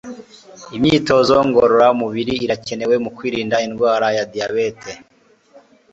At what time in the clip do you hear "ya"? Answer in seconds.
4.17-4.25